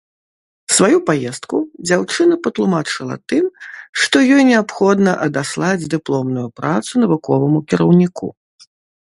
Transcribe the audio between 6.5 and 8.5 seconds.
працу навуковаму кіраўніку.